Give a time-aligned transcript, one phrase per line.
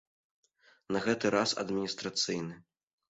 [0.97, 2.59] На гэты раз адміністрацыйны.